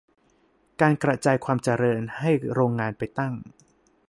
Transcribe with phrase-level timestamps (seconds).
[0.81, 3.33] การ "กระจายความเจริญ" ให้โรงงานไปตั้ง